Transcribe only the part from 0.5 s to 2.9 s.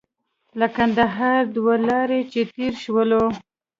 له کندهار دوه لارې چې تېر